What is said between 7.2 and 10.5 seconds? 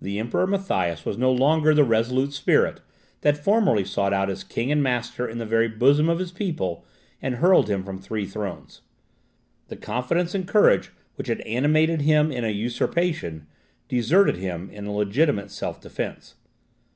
and hurled him from three thrones. The confidence and